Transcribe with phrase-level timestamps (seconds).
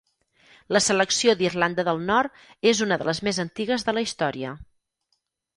[0.75, 4.59] La selecció d'Irlanda del Nord és una de les més antigues de la història.